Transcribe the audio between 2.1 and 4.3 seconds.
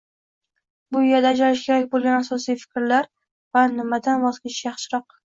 asosiy fikrlar va nimadan